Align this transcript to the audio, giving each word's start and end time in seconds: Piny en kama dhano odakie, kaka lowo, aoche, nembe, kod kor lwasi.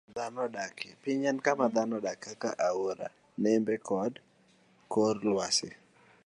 Piny 1.03 1.23
en 1.31 1.37
kama 1.45 1.65
dhano 1.75 1.95
odakie, 1.99 2.21
kaka 2.31 2.49
lowo, 2.59 2.91
aoche, 2.91 3.07
nembe, 3.43 3.73
kod 3.87 4.13
kor 4.93 5.15
lwasi. 5.31 5.69